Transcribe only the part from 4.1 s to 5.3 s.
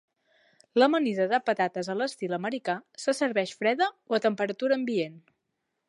o a temperatura ambient.